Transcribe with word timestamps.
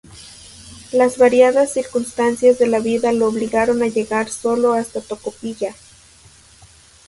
Las 0.91 1.19
variadas 1.19 1.73
circunstancias 1.73 2.57
de 2.57 2.65
la 2.65 2.79
vida 2.79 3.11
lo 3.11 3.27
obligaron 3.27 3.83
a 3.83 3.87
llegar 3.87 4.29
solo 4.31 4.73
hasta 4.73 4.99
Tocopilla. 4.99 5.75